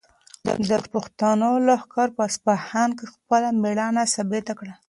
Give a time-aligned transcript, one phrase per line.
[0.69, 4.73] د پښتنو لښکر په اصفهان کې خپله مېړانه ثابته کړه.